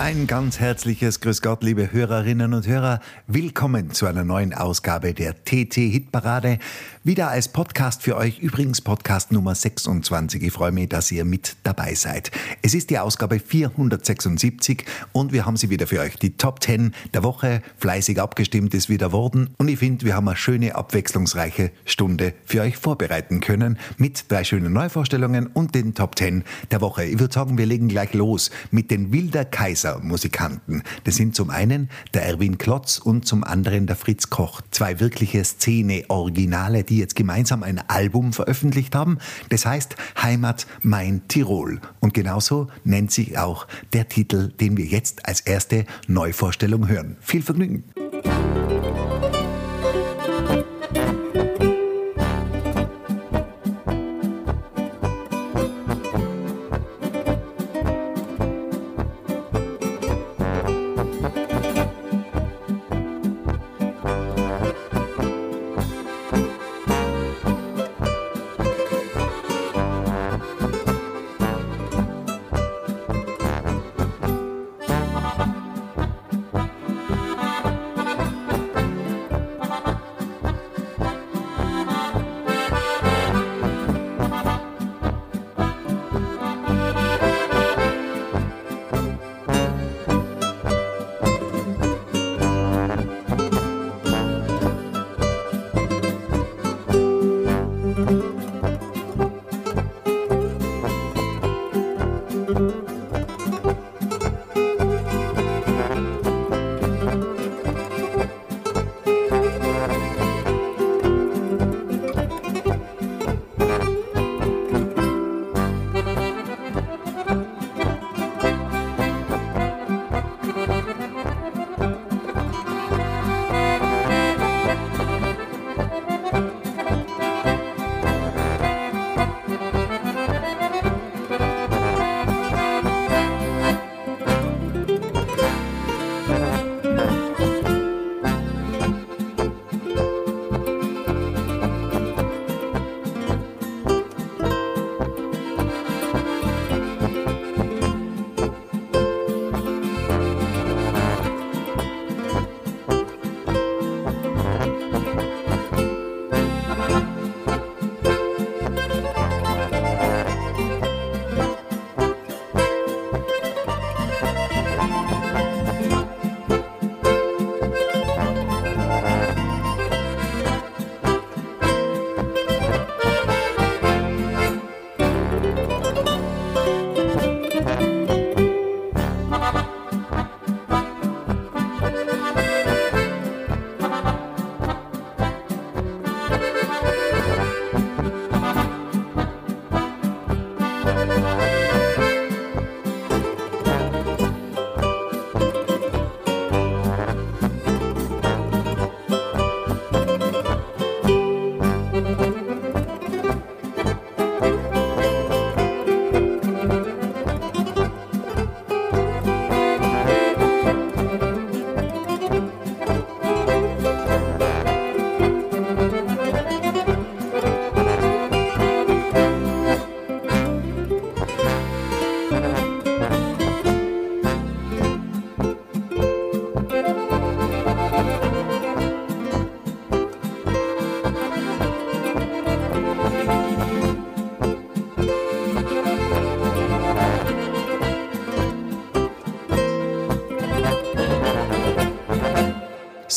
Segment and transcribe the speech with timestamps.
[0.00, 3.00] Ein ganz herzliches Grüß Gott, liebe Hörerinnen und Hörer.
[3.26, 6.58] Willkommen zu einer neuen Ausgabe der TT Hitparade.
[7.02, 10.42] Wieder als Podcast für euch, übrigens Podcast Nummer 26.
[10.42, 12.30] Ich freue mich, dass ihr mit dabei seid.
[12.60, 16.18] Es ist die Ausgabe 476 und wir haben sie wieder für euch.
[16.18, 20.28] Die Top 10 der Woche, fleißig abgestimmt ist wieder worden und ich finde, wir haben
[20.28, 26.18] eine schöne, abwechslungsreiche Stunde für euch vorbereiten können mit drei schönen Neuvorstellungen und den Top
[26.18, 27.06] 10 der Woche.
[27.06, 30.82] Ich würde sagen, wir legen gleich los mit den Wilder Kaiser Musikanten.
[31.04, 34.60] Das sind zum einen der Erwin Klotz und zum anderen der Fritz Koch.
[34.70, 39.18] Zwei wirkliche Szene-Originale, die jetzt gemeinsam ein Album veröffentlicht haben.
[39.48, 41.80] Das heißt Heimat mein Tirol.
[42.00, 47.16] Und genauso nennt sich auch der Titel, den wir jetzt als erste Neuvorstellung hören.
[47.20, 47.84] Viel Vergnügen!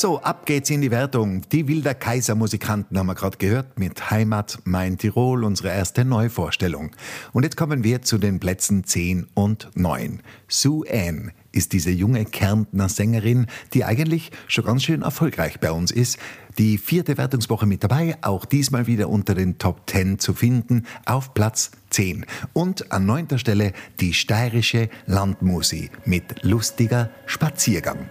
[0.03, 1.43] So, ab geht's in die Wertung.
[1.53, 6.91] Die Wilder Kaiser Musikanten haben wir gerade gehört mit Heimat Mein Tirol, unsere erste Neuvorstellung.
[7.31, 10.19] Und jetzt kommen wir zu den Plätzen 10 und 9.
[10.49, 15.89] Sue Ann ist diese junge Kärntner Sängerin, die eigentlich schon ganz schön erfolgreich bei uns
[15.89, 16.17] ist.
[16.57, 21.33] Die vierte Wertungswoche mit dabei, auch diesmal wieder unter den Top 10 zu finden, auf
[21.33, 22.25] Platz 10.
[22.51, 23.71] Und an neunter Stelle
[24.01, 28.09] die steirische Landmusi mit lustiger Spaziergang.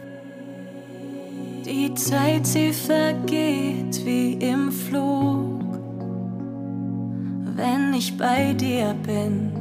[1.64, 5.61] Die Zeit, sie vergeht wie im Flug,
[7.55, 9.53] wenn ich bei dir bin,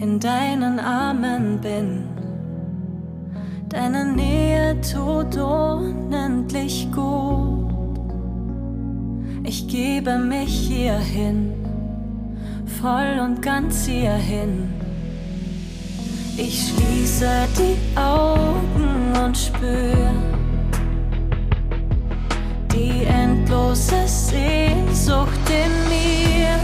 [0.00, 2.04] in deinen Armen bin.
[3.70, 7.72] Deine Nähe tut unendlich gut.
[9.44, 11.54] Ich gebe mich hierhin,
[12.82, 14.68] voll und ganz hierhin.
[16.36, 20.37] Ich schließe die Augen und spüre
[22.72, 26.58] die endlose Sehnsucht in mir.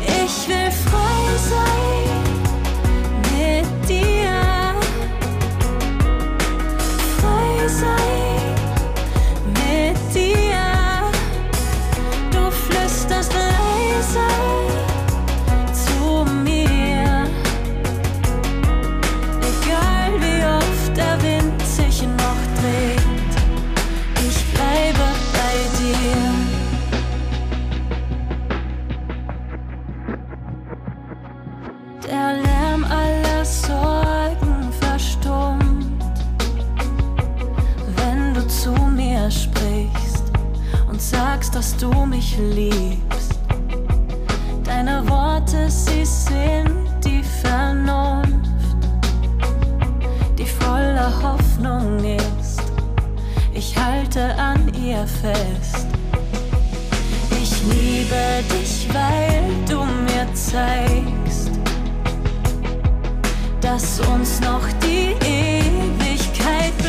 [0.00, 1.20] Ich will frei
[1.50, 2.22] sein
[3.32, 4.74] mit dir.
[7.18, 8.23] Frei sein
[41.54, 43.38] dass du mich liebst.
[44.64, 48.28] Deine Worte, sie sind die Vernunft,
[50.38, 52.44] die voller Hoffnung ist
[53.54, 55.86] ich halte an ihr fest.
[57.40, 61.50] Ich liebe dich, weil du mir zeigst,
[63.60, 66.83] dass uns noch die Ewigkeit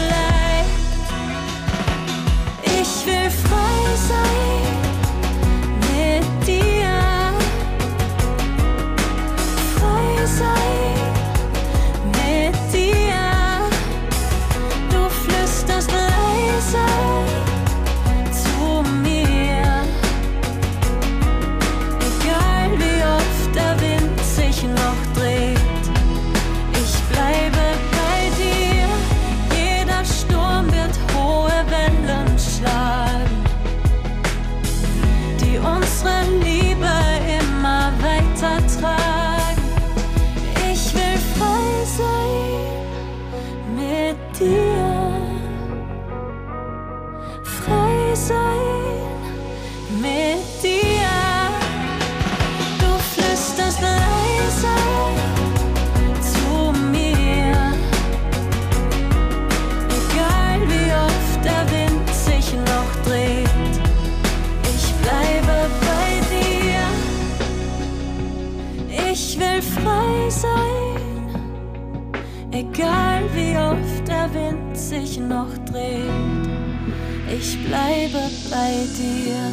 [78.88, 79.52] dir.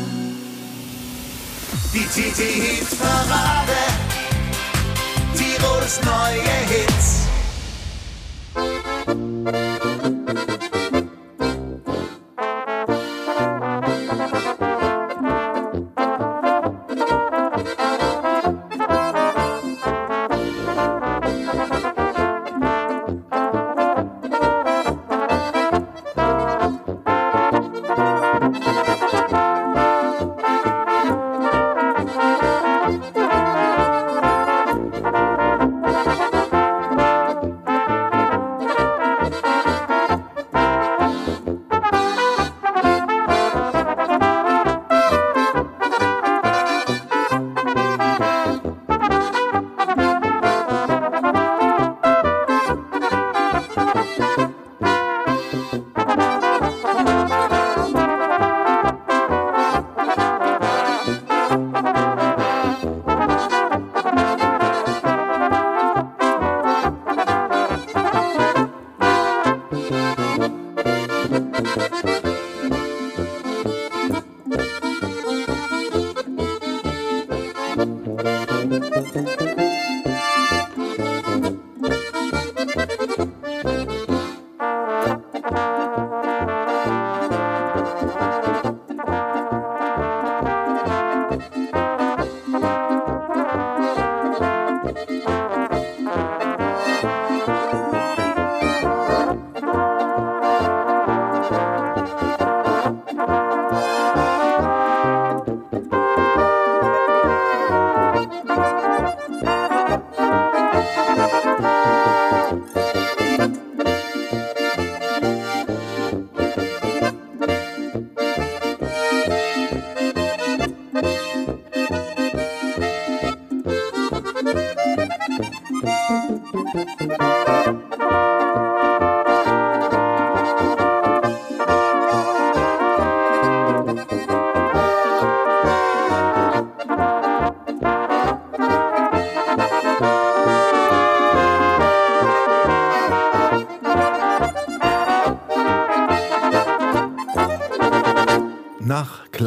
[1.93, 3.81] Die TT-Hit-Parade.
[5.37, 6.62] Tirols neue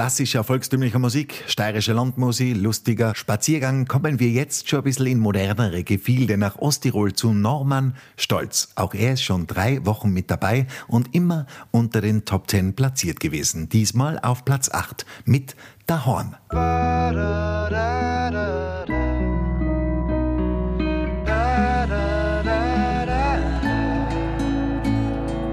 [0.05, 5.83] Klassischer volkstümlicher Musik, steirische Landmusik, lustiger Spaziergang kommen wir jetzt schon ein bisschen in modernere
[5.83, 8.69] Gefilde nach Osttirol zu Norman Stolz.
[8.75, 13.19] Auch er ist schon drei Wochen mit dabei und immer unter den Top Ten platziert
[13.19, 13.67] gewesen.
[13.67, 15.55] Diesmal auf Platz 8 mit
[15.88, 16.35] Da Horn.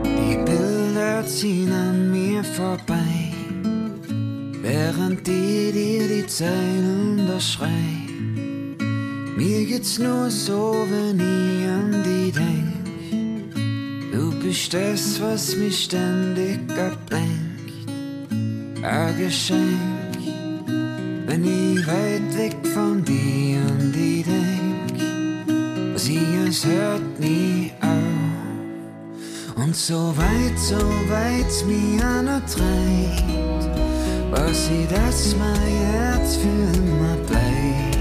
[0.04, 3.11] Die Bilder ziehen an mir vorbei,
[4.62, 8.76] während die dir die Zeilen da schreien.
[9.36, 14.12] Mir geht's nur so, wenn ich an die denk.
[14.12, 17.88] Du bist das, was mich ständig ablenkt.
[18.82, 20.18] Ein Geschenk,
[21.26, 25.98] wenn ich weit weg von dir an die denk.
[25.98, 29.62] Sie, es hört nie auf.
[29.64, 30.76] Und so weit, so
[31.08, 33.51] weit's mir noch treibt,
[34.32, 37.98] weiß ich, dass mein Herz für immer bleibt.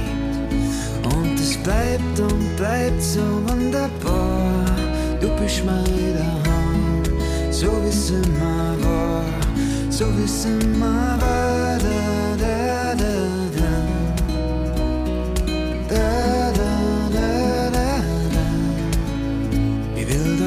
[1.14, 4.66] Und es bleibt und bleibt so wunderbar.
[5.20, 7.04] Du bist mein daheim,
[7.52, 9.26] so wie's immer war,
[9.90, 11.78] so wie's immer war.
[11.80, 13.22] Da, da, da,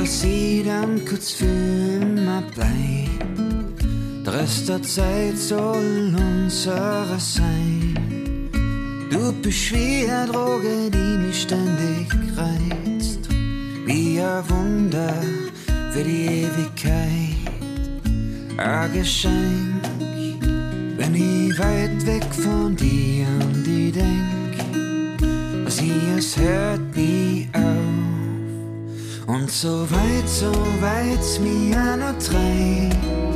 [0.00, 3.13] dass sie dann kurz für immer bleibt.
[4.34, 8.50] Rest der Zeit soll unsere sein.
[9.08, 13.28] Du bist wie eine Droge, die mich ständig reizt.
[13.86, 15.14] Wie ein Wunder
[15.92, 17.36] für die Ewigkeit.
[18.56, 19.84] Ein Geschenk,
[20.96, 25.70] wenn ich weit weg von dir an die denk.
[25.70, 29.28] Sie, es hört nie auf.
[29.28, 30.50] Und so weit, so
[30.80, 33.33] weit's mir noch treibt,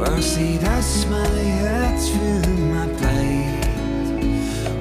[0.00, 3.68] weiß ich, dass mein Herz für immer bleibt.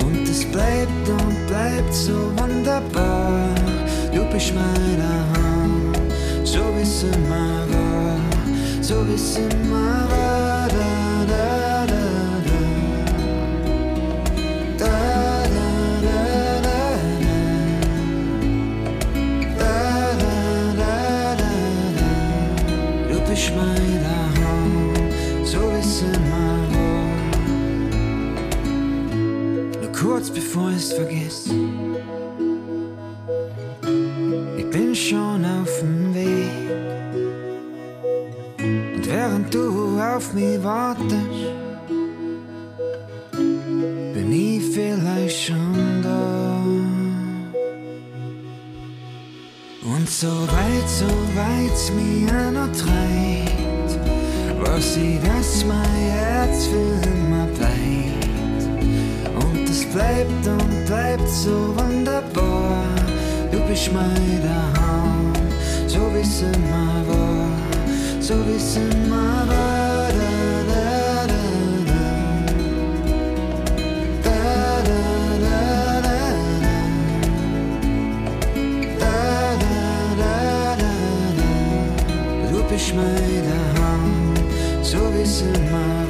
[0.03, 3.49] Und es bleibt und bleibt so wunderbar.
[4.13, 5.93] Du bist mein Daheim,
[6.43, 8.19] so wie's immer war,
[8.81, 10.67] so wie's immer war.
[10.69, 11.68] Da, da.
[30.39, 31.47] Bevor ich's vergiss.
[34.57, 36.51] Ich bin schon auf dem Weg.
[38.95, 41.43] Und während du auf mich wartest,
[44.13, 46.63] bin ich vielleicht schon da.
[49.93, 53.91] Und so weit, so weit's mir noch treibt,
[54.61, 57.98] weiß ich, dass mein Herz für immer bleibt.
[59.93, 62.85] Bleibt und bleibt so wunderbar.
[63.51, 65.33] Du bist mein Daheim,
[65.87, 67.49] so wie's immer war,
[68.19, 70.09] so wie's immer war.
[74.23, 75.09] Da, da,
[82.69, 86.08] bist mein Daheim, so wie's immer war.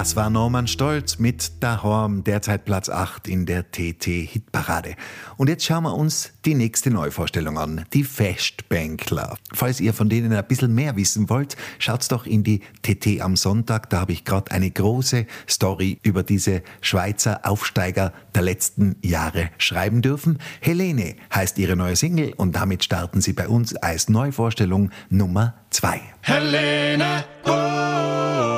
[0.00, 4.96] Das war Norman Stolz mit Dahorm, derzeit Platz 8 in der TT-Hitparade.
[5.36, 9.36] Und jetzt schauen wir uns die nächste Neuvorstellung an, die Festbänkler.
[9.52, 13.36] Falls ihr von denen ein bisschen mehr wissen wollt, schaut's doch in die TT am
[13.36, 13.90] Sonntag.
[13.90, 20.00] Da habe ich gerade eine große Story über diese Schweizer Aufsteiger der letzten Jahre schreiben
[20.00, 20.38] dürfen.
[20.62, 26.00] Helene heißt ihre neue Single und damit starten sie bei uns als Neuvorstellung Nummer 2.
[26.22, 28.49] Helene, oh,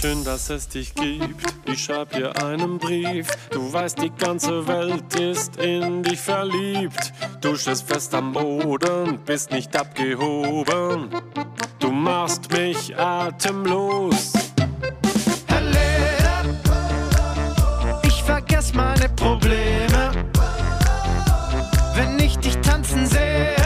[0.00, 1.44] Schön, dass es dich gibt.
[1.66, 3.26] Ich schreib dir einen Brief.
[3.50, 7.12] Du weißt, die ganze Welt ist in dich verliebt.
[7.42, 11.10] Du stehst fest am Boden, bist nicht abgehoben.
[11.80, 14.32] Du machst mich atemlos.
[15.48, 16.58] Helene,
[18.02, 20.12] ich vergess meine Probleme,
[21.94, 23.59] wenn ich dich tanzen sehe.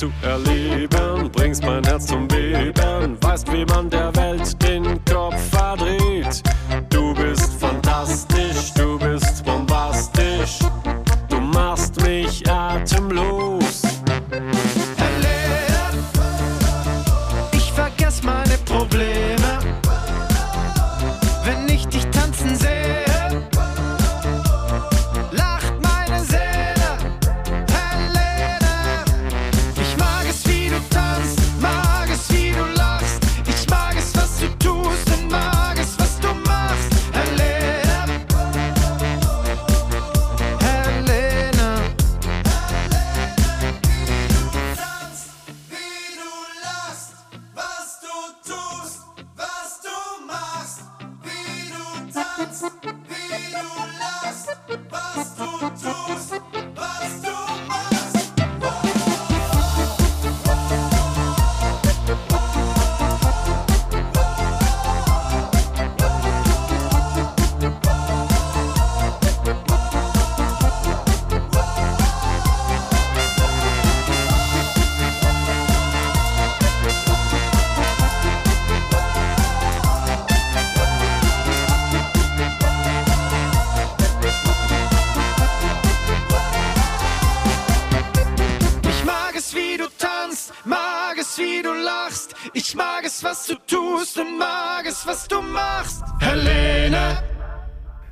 [0.00, 1.30] Zu erleben.
[1.30, 4.09] Bringst mein Herz zum Beben, weißt, wie man der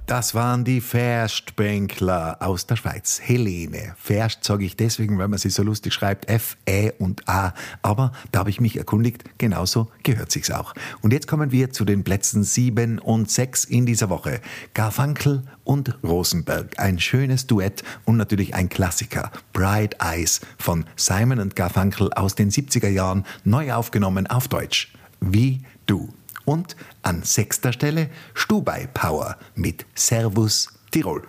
[0.09, 3.21] Das waren die Ferstbänkler aus der Schweiz.
[3.23, 3.95] Helene.
[3.99, 6.31] Ferst sage ich deswegen, weil man sie so lustig schreibt.
[6.31, 7.53] F, Ä und A.
[7.83, 10.73] Aber da habe ich mich erkundigt, genauso gehört sich's auch.
[11.03, 14.41] Und jetzt kommen wir zu den Plätzen 7 und 6 in dieser Woche.
[14.73, 16.79] Garfunkel und Rosenberg.
[16.79, 19.31] Ein schönes Duett und natürlich ein Klassiker.
[19.53, 24.91] Bright Eyes von Simon und Garfunkel aus den 70er Jahren, neu aufgenommen auf Deutsch.
[25.21, 26.15] Wie du.
[26.49, 31.23] Und an sechster Stelle Stubai Power mit Servus Tirol.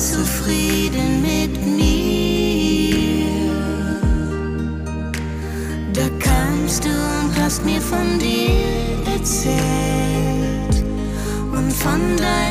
[0.00, 3.26] Zufrieden mit mir.
[5.92, 10.84] Da kamst du und hast mir von dir erzählt
[11.52, 12.49] und von deiner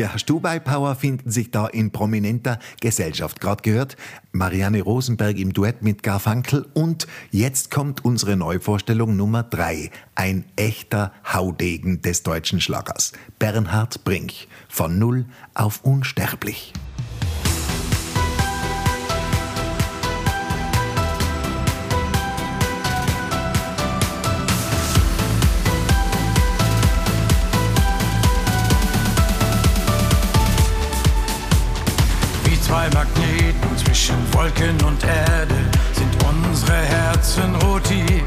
[0.00, 3.38] Ja, Stubai Power finden sich da in prominenter Gesellschaft.
[3.38, 3.98] Gerade gehört
[4.32, 9.90] Marianne Rosenberg im Duett mit Garfunkel und jetzt kommt unsere Neuvorstellung Nummer drei.
[10.14, 13.12] Ein echter Haudegen des deutschen Schlagers.
[13.38, 14.32] Bernhard Brink.
[14.70, 16.72] Von Null auf Unsterblich.
[33.90, 35.56] Zwischen Wolken und Erde
[35.94, 38.22] sind unsere Herzen rotiert.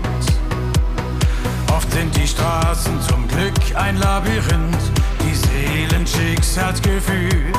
[1.71, 4.83] Oft sind die Straßen zum Glück ein Labyrinth,
[5.21, 7.55] die Seelen Schicksalsgefühlt.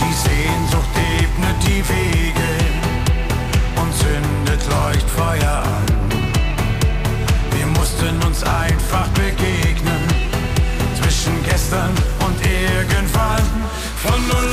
[0.00, 2.50] Die Sehnsucht ebnet die Wege
[3.74, 5.86] und zündet Leuchtfeuer an.
[7.50, 10.04] Wir mussten uns einfach begegnen
[11.02, 11.90] zwischen gestern
[12.24, 13.42] und irgendwann.
[13.96, 14.49] Von null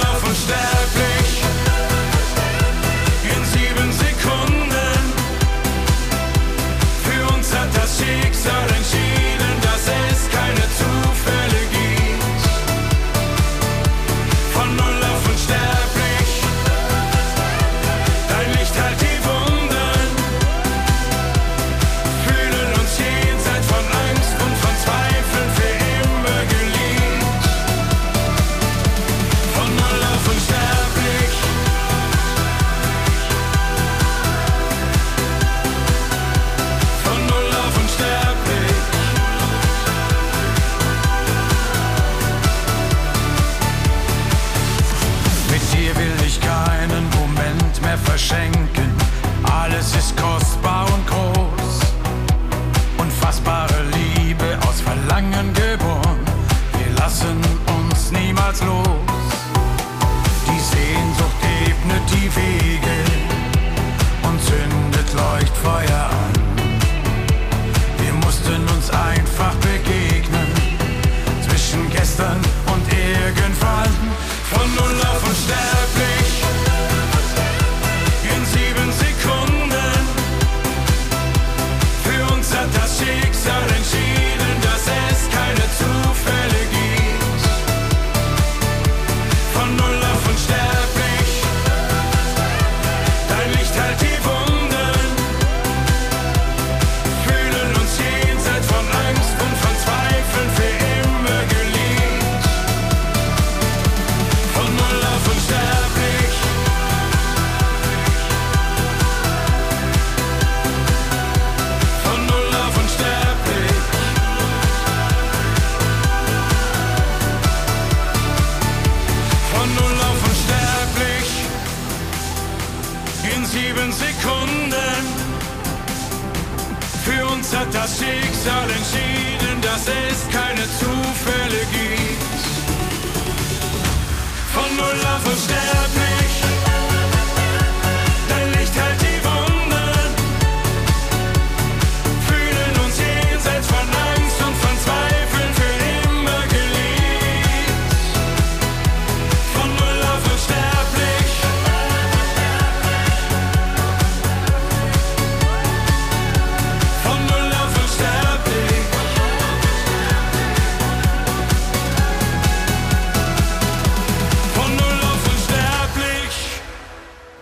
[127.73, 131.37] das Schicksal entschieden, dass es keine Zufälle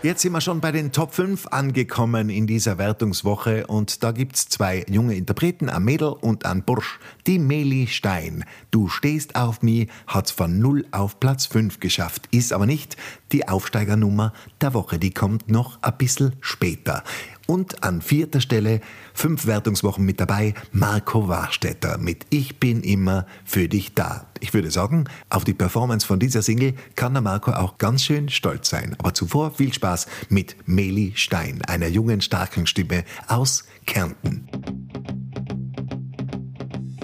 [0.06, 4.48] Jetzt sind wir schon bei den Top 5 angekommen in dieser Wertungswoche und da gibt's
[4.48, 7.00] zwei junge Interpreten, ein Mädel und ein Bursch.
[7.26, 8.46] Die Meli Stein.
[8.70, 12.98] Du stehst auf mich, hat's von 0 auf Platz 5 geschafft, ist aber nicht
[13.32, 17.04] die Aufsteigernummer der Woche, die kommt noch ein bisschen später.
[17.48, 18.82] Und an vierter Stelle,
[19.14, 24.28] fünf Wertungswochen mit dabei, Marco Warstetter mit Ich bin immer für dich da.
[24.40, 28.30] Ich würde sagen, auf die Performance von dieser Single kann der Marco auch ganz schön
[28.30, 28.96] stolz sein.
[28.98, 34.50] Aber zuvor viel Spaß mit Meli Stein, einer jungen, starken Stimme aus Kärnten.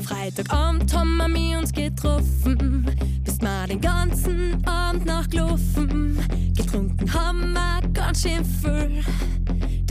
[0.01, 2.89] Freitagabend haben wir uns getroffen,
[3.23, 6.17] bist mal den ganzen Abend nachgelaufen.
[6.56, 9.04] Getrunken haben wir ganz schön viel,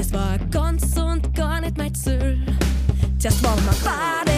[0.00, 2.38] das war ganz und gar nicht mein Ziel.
[3.18, 4.29] Zuerst waren wir beide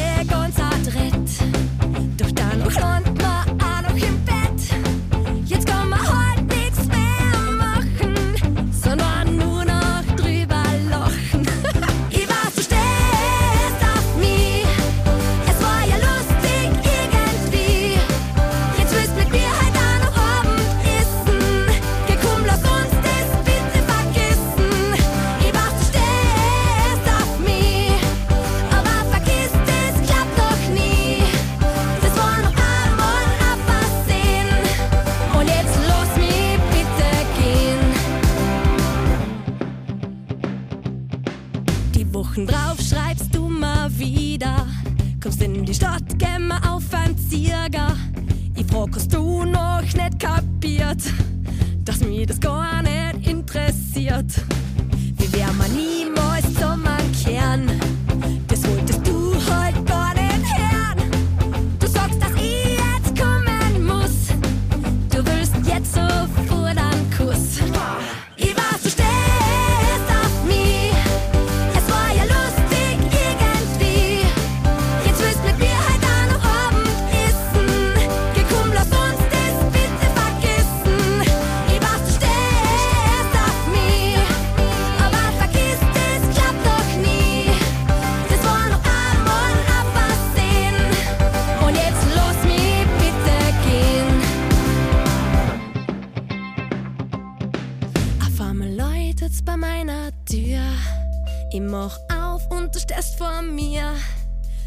[52.13, 52.41] dass mich das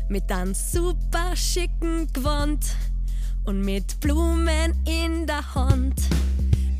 [0.07, 2.75] Mit einem super schicken Gewand
[3.43, 5.99] und mit Blumen in der Hand.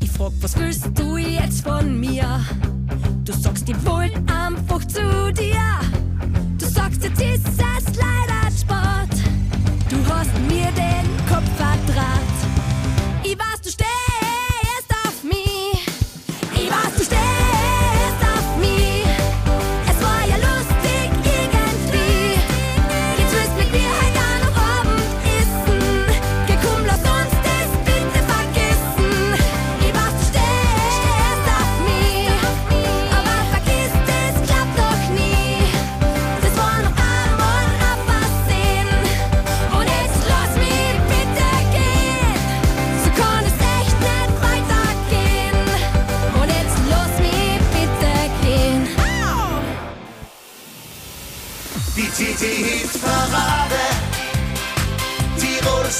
[0.00, 2.40] Ich frag, was willst du jetzt von mir?
[3.24, 5.80] Du sagst, ich wollt einfach zu dir.
[6.56, 9.20] Du sagst, jetzt ist es leider Sport.
[9.88, 11.25] Du hast mir den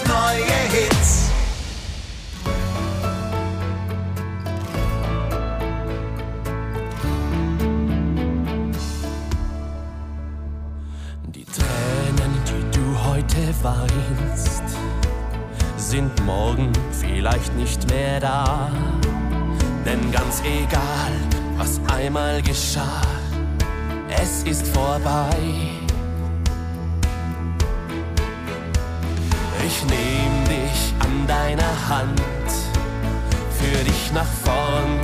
[0.08, 1.30] neue Hits.
[11.34, 14.62] Die Tränen, die du heute weinst,
[15.76, 18.70] sind morgen vielleicht nicht mehr da.
[19.84, 21.12] Denn ganz egal,
[21.56, 23.02] was einmal geschah,
[24.08, 25.85] es ist vorbei.
[29.66, 32.22] Ich nehm dich an deiner Hand,
[33.58, 35.00] für dich nach vorn.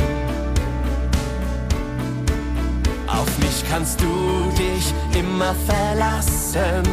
[3.08, 6.84] Auf mich kannst du dich immer verlassen.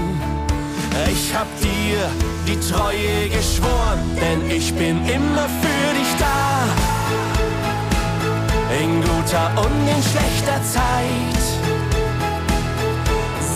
[1.12, 2.10] Ich hab dir
[2.47, 6.65] die Treue geschworen, denn ich bin immer für dich da.
[8.82, 11.43] In guter und in schlechter Zeit.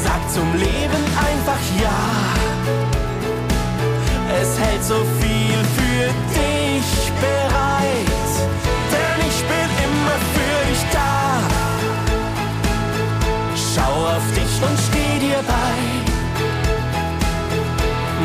[0.03, 2.43] Sag zum Leben einfach ja.
[4.41, 8.31] Es hält so viel für dich bereit,
[8.91, 11.39] denn ich bin immer für dich da.
[13.55, 15.75] Schau auf dich und steh dir bei.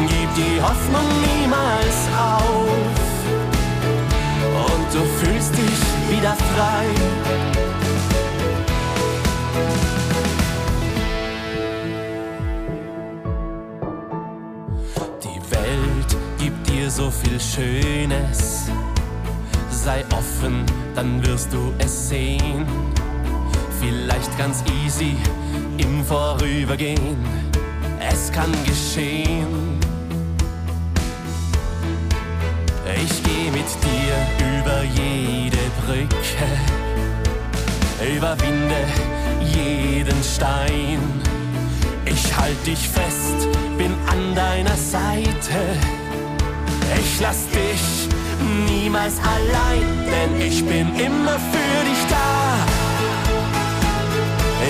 [0.08, 2.98] Gib die Hoffnung niemals auf.
[4.66, 7.47] Und du fühlst dich wieder frei.
[16.90, 18.66] So viel Schönes.
[19.70, 22.66] Sei offen, dann wirst du es sehen.
[23.80, 25.16] Vielleicht ganz easy
[25.76, 27.16] im Vorübergehen.
[28.00, 29.78] Es kann geschehen.
[33.04, 34.14] Ich geh mit dir
[34.58, 36.46] über jede Brücke,
[38.16, 38.84] überwinde
[39.54, 40.98] jeden Stein.
[42.06, 45.97] Ich halt dich fest, bin an deiner Seite.
[46.96, 48.08] Ich lass dich
[48.66, 52.28] niemals allein, denn ich bin immer für dich da.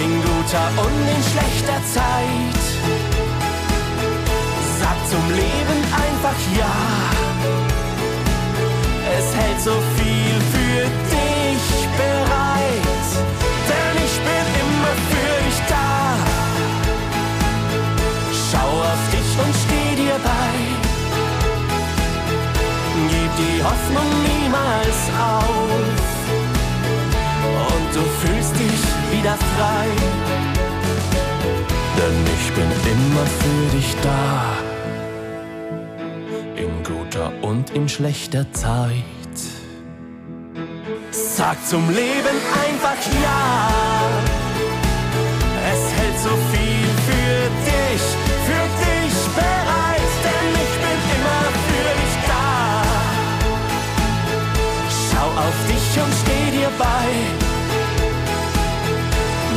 [0.03, 2.65] In guter und in schlechter Zeit.
[4.81, 6.77] Sag zum Leben einfach ja.
[9.19, 10.83] Es hält so viel für
[11.15, 11.65] dich
[11.97, 13.09] bereit,
[13.71, 15.91] denn ich bin immer für dich da.
[18.51, 20.48] Schau auf dich und steh dir bei.
[23.59, 25.71] Die Hoffnung niemals auf.
[27.73, 28.83] Und du fühlst dich
[29.13, 29.87] wieder frei.
[31.99, 34.57] Denn ich bin immer für dich da.
[36.57, 38.93] In guter und in schlechter Zeit.
[41.11, 43.88] Sag zum Leben einfach ja.
[56.79, 57.11] Steh dir bei.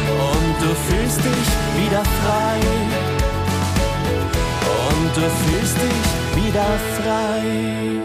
[0.08, 1.50] Und du fühlst dich
[1.82, 2.60] wieder frei.
[4.90, 8.05] Und du fühlst dich wieder frei.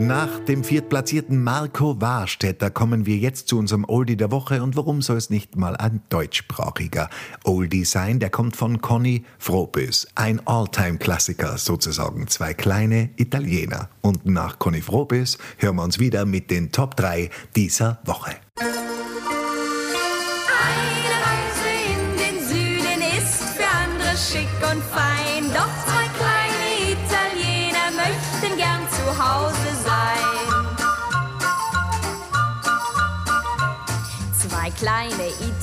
[0.00, 4.62] Nach dem viertplatzierten Marco Warstetter kommen wir jetzt zu unserem Oldie der Woche.
[4.62, 7.10] Und warum soll es nicht mal ein deutschsprachiger
[7.44, 8.18] Oldie sein?
[8.18, 10.08] Der kommt von Conny Frohbös.
[10.14, 12.28] Ein Alltime-Klassiker sozusagen.
[12.28, 13.90] Zwei kleine Italiener.
[14.00, 18.36] Und nach Conny Frohbös hören wir uns wieder mit den Top 3 dieser Woche.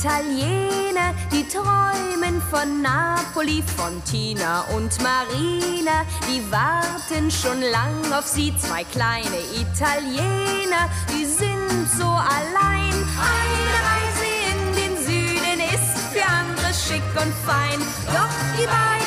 [0.07, 6.05] Italiener, die träumen von Napoli, von Tina und Marina.
[6.29, 12.95] Die warten schon lang auf sie, zwei kleine Italiener, die sind so allein.
[13.19, 17.79] Eine Reise in den Süden ist für andere schick und fein.
[18.05, 19.06] Doch die beiden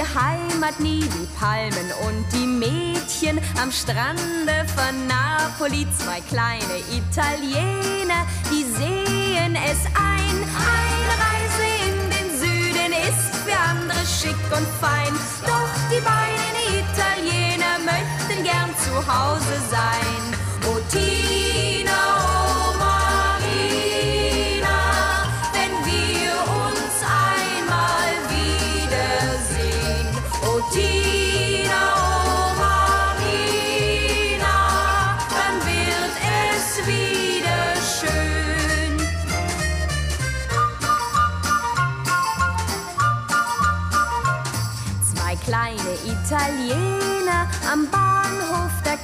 [0.00, 5.86] die Heimat nie, die Palmen und die Mädchen am Strande von Napoli.
[5.98, 10.36] Zwei kleine Italiener, die sehen es ein.
[10.56, 15.12] Eine Reise in den Süden ist für andere schick und fein.
[15.46, 20.22] Doch die beiden Italiener möchten gern zu Hause sein.
[20.66, 22.19] O Tina,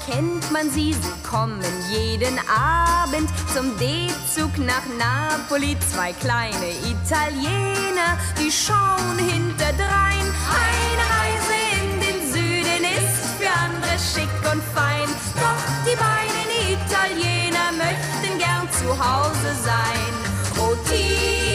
[0.06, 0.92] kennt man sie.
[0.92, 5.76] Sie kommen jeden Abend zum D-Zug nach Napoli.
[5.92, 10.26] Zwei kleine Italiener, die schauen hinterdrein.
[10.62, 15.08] Eine Reise in den Süden ist für andere schick und fein.
[15.34, 16.46] Doch die beiden
[16.76, 20.12] Italiener möchten gern zu Hause sein.
[20.58, 21.45] O Tina,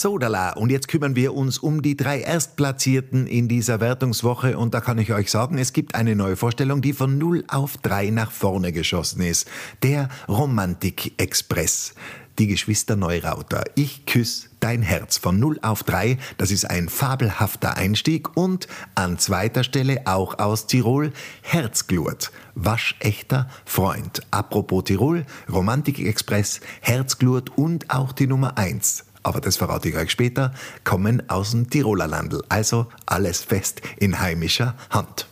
[0.00, 0.52] Sodala.
[0.52, 4.56] Und jetzt kümmern wir uns um die drei Erstplatzierten in dieser Wertungswoche.
[4.56, 7.76] Und da kann ich euch sagen, es gibt eine neue Vorstellung, die von 0 auf
[7.78, 9.48] 3 nach vorne geschossen ist.
[9.82, 11.94] Der Romantik-Express.
[12.38, 13.64] Die Geschwister Neurauter.
[13.74, 16.18] Ich küss dein Herz von 0 auf 3.
[16.36, 18.36] Das ist ein fabelhafter Einstieg.
[18.36, 22.30] Und an zweiter Stelle auch aus Tirol Herzglut.
[22.54, 24.22] Waschechter Freund.
[24.30, 30.52] Apropos Tirol, Romantik-Express, Herzglut und auch die Nummer 1 aber das verrate ich euch später,
[30.84, 32.42] kommen aus dem Tiroler Landl.
[32.48, 35.26] Also alles fest in heimischer Hand.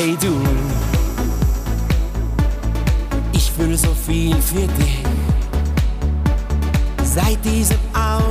[0.00, 0.32] Hey du,
[3.32, 4.97] ich fühle so viel für dich.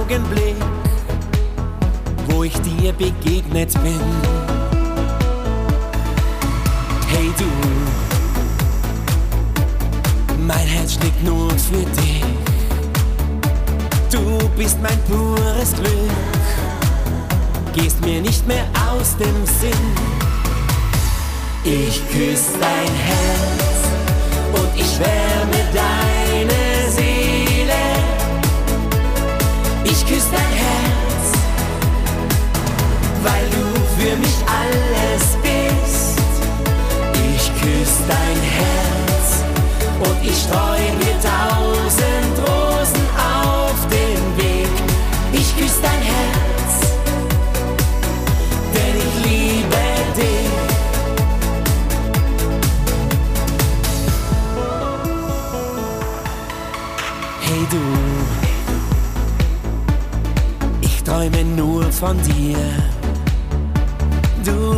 [0.08, 0.56] Augenblick,
[2.28, 4.00] wo ich dir begegnet bin.
[7.10, 7.46] Hey du,
[10.48, 12.24] mein Herz schlägt nur für dich.
[14.10, 16.12] Du bist mein pures Glück,
[17.74, 19.94] gehst mir nicht mehr aus dem Sinn.
[21.66, 23.84] Ich küss dein Herz
[24.54, 25.37] und ich wärme
[34.08, 36.20] für mich alles bist.
[37.36, 39.44] Ich küss dein Herz
[40.00, 44.76] und ich streu dir tausend Rosen auf den Weg.
[45.34, 46.74] Ich küss dein Herz,
[48.74, 49.84] denn ich liebe
[50.16, 50.52] dich.
[57.42, 57.84] Hey du,
[60.82, 62.87] ich träume nur von dir.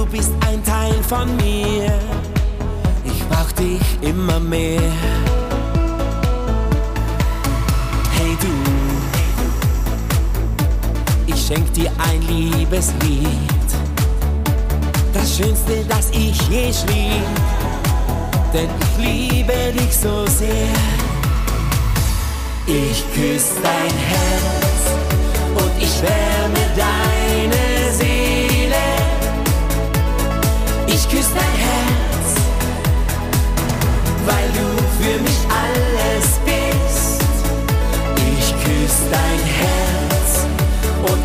[0.10, 1.94] Du bist ein Teil von mir.
[3.06, 4.82] Ich brauch dich immer mehr.
[8.18, 8.48] Hey du,
[11.28, 13.28] ich schenk dir ein Liebeslied.
[15.14, 17.24] Das Schönste, das ich je schrieb.
[18.52, 20.74] Denn ich liebe dich so sehr.
[22.66, 24.82] Ich küss dein Herz
[25.54, 26.69] und ich wärme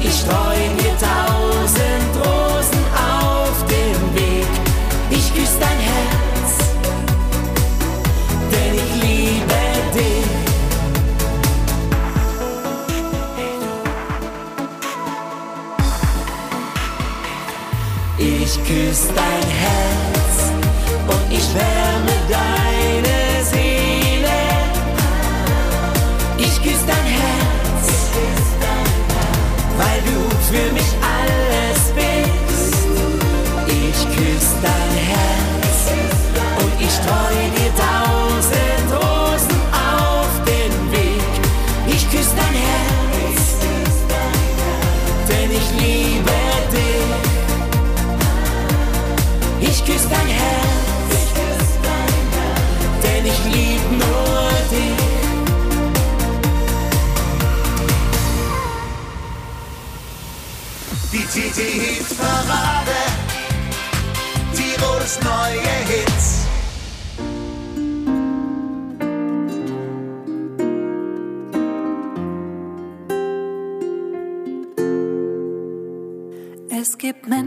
[0.05, 1.24] ich streu dir tausend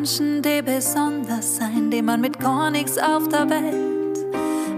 [0.07, 4.17] Menschen, die besonders sein, die man mit gar nichts auf der Welt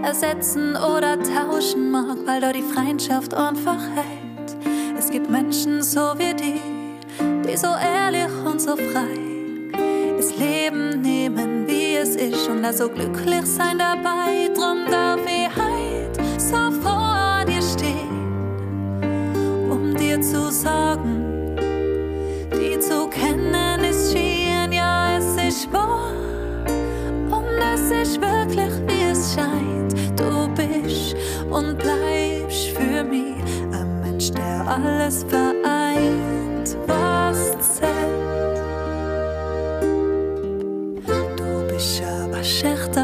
[0.02, 4.56] ersetzen oder tauschen mag, weil da die Freundschaft einfach hält.
[4.98, 6.60] Es gibt Menschen so wie die,
[7.48, 9.20] die so ehrlich und so frei
[10.16, 14.50] das Leben nehmen, wie es ist und da so glücklich sein dabei.
[14.52, 19.00] Drum darf ich heut so vor dir stehen,
[19.70, 21.54] um dir zu sagen,
[22.52, 23.69] die zu kennen
[25.72, 26.12] wahr.
[27.30, 29.94] Und es ist wirklich, wie es scheint.
[30.18, 31.16] Du bist
[31.50, 33.36] und bleibst für mich
[33.72, 37.90] ein Mensch, der alles vereint, was zählt.
[41.36, 42.99] Du bist aber schächterfrei.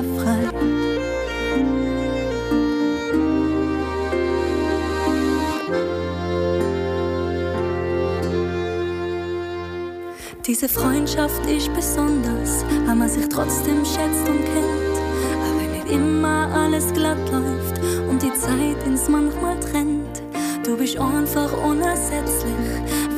[10.58, 14.96] Diese Freundschaft ist besonders, weil man sich trotzdem schätzt und kennt.
[15.44, 17.78] Aber wenn nicht immer alles glatt läuft
[18.08, 20.22] und die Zeit ins manchmal trennt.
[20.64, 22.54] Du bist einfach unersetzlich,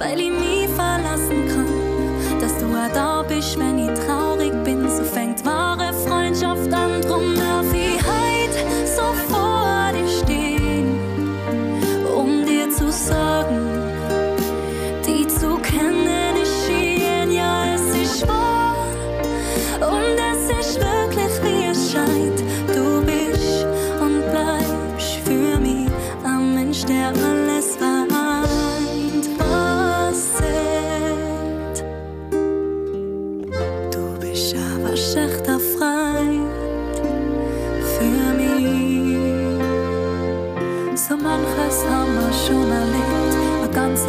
[0.01, 2.41] weil ich nie verlassen kann.
[2.41, 7.01] Dass du auch da bist, wenn ich traurig bin, so fängt wahre Freundschaft an.
[7.03, 7.88] Drum darf ich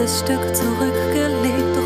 [0.10, 1.79] Stück zurückgelegt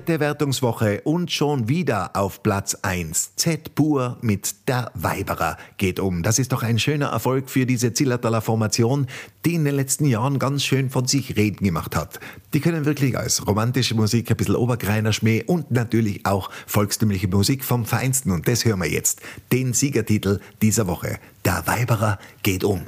[0.00, 3.32] Vierte Wertungswoche und schon wieder auf Platz 1.
[3.36, 6.22] Z-Pur mit der Weiberer geht um.
[6.22, 9.08] Das ist doch ein schöner Erfolg für diese Zillertaler Formation,
[9.44, 12.18] die in den letzten Jahren ganz schön von sich reden gemacht hat.
[12.54, 17.62] Die können wirklich als romantische Musik, ein bisschen Obergreiner Schmäh und natürlich auch volkstümliche Musik
[17.62, 18.30] vom Feinsten.
[18.30, 19.20] Und das hören wir jetzt.
[19.52, 21.18] Den Siegertitel dieser Woche.
[21.44, 22.86] Der Weiberer geht um.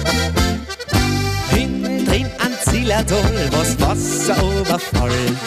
[0.00, 0.39] Drin
[2.90, 5.38] Zillertal, was Wasser überfällt,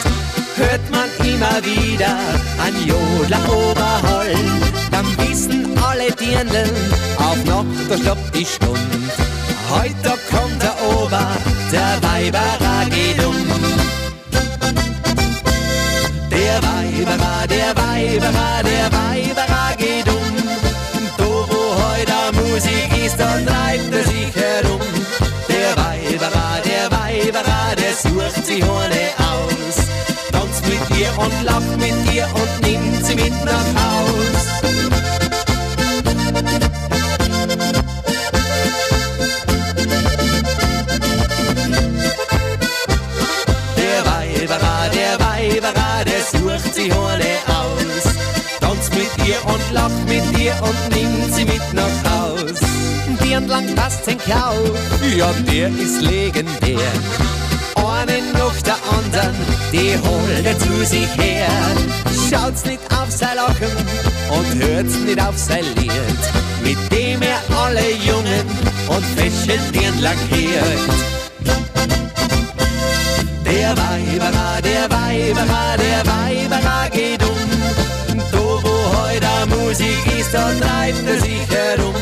[0.55, 2.15] hört man immer wieder
[2.63, 4.61] ein Jodler Oberholm.
[4.89, 6.71] Dann wissen alle Dirndl,
[7.17, 8.79] auf Nacht, da stoppt die Stund.
[9.69, 11.27] Heute kommt der Ober,
[11.69, 13.35] der Weiberer geht um.
[16.31, 18.92] Der Weiberer, der Weiberer, der
[51.33, 52.59] sie mit nach Haus.
[53.23, 54.55] Die entlang passt sein Klau,
[55.17, 56.91] ja, der ist legendär.
[57.75, 59.35] Einen nach der anderen,
[59.71, 61.47] die holt er zu sich her.
[62.29, 63.75] Schaut's nicht auf sein Lachen
[64.29, 66.21] und hört's nicht auf sein Lied,
[66.63, 68.45] mit dem er alle Jungen
[68.87, 70.83] und Fäschchen lackiert.
[73.45, 77.22] Der Weiberer, der Weiberer, der Weiberer geht
[79.13, 81.93] wo heute Musik ist, da treibt er sich herum.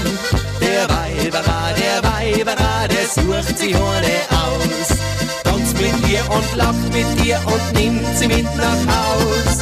[0.60, 4.98] Der Der Weiberer, der Weiberer, der sucht sich eine aus.
[5.44, 9.58] Tanzt mit dir und lacht mit dir und nimmt sie mit nach Haus.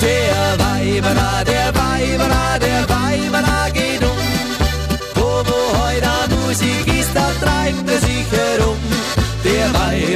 [0.00, 1.71] Der Weiberer, der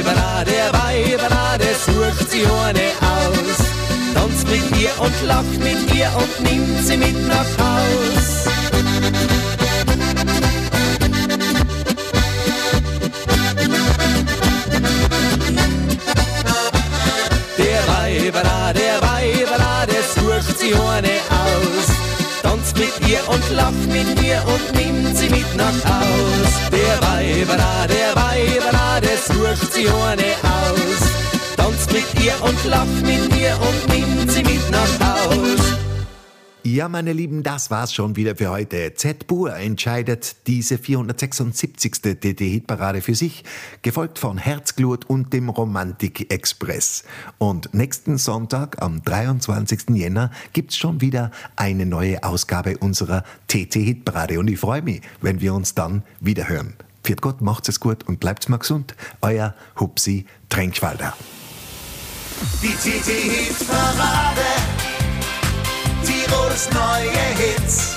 [0.07, 3.57] Der Weiberer, der Weiberer, der sucht sich eine aus.
[4.13, 8.45] Tanzt mit ihr und lacht mit ihr und nimmt sie mit nach Haus.
[17.57, 21.46] Der Weiberer, der Weiberer, der sucht sich eine aus.
[23.07, 26.51] Tanzt mit ihr und lacht mit ihr und nimmt sie mit nach Haus.
[26.71, 31.55] Der Weiberer, der Weiberer, der sucht sich eine aus.
[31.55, 35.86] Tanzt mit ihr und lacht mit ihr und nimmt sie mit nach Haus.
[36.69, 38.93] Ja, meine Lieben, das war's schon wieder für heute.
[38.93, 41.93] Z-Bur entscheidet diese 476.
[42.01, 43.45] TT-Hitparade für sich,
[43.83, 47.05] gefolgt von Herzglut und dem Romantik-Express.
[47.37, 49.91] Und nächsten Sonntag, am 23.
[49.91, 54.37] Jänner, gibt's schon wieder eine neue Ausgabe unserer TT-Hitparade.
[54.37, 56.73] Und ich freue mich, wenn wir uns dann wieder hören.
[57.01, 58.93] Viert Gott, macht's es gut und bleibt's mal gesund.
[59.21, 61.15] Euer Hupsi Trenkschwalder.
[62.61, 64.41] Die TT-Hit-Parade,
[66.03, 67.96] Tirols neue Hits.